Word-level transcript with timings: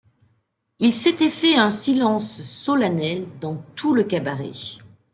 Il 0.79 0.95
s’était 0.95 1.29
fait 1.29 1.53
un 1.57 1.69
silence 1.69 2.41
solennel 2.41 3.27
dans 3.39 3.57
tout 3.75 3.93
le 3.93 4.03
cabaret. 4.03 4.79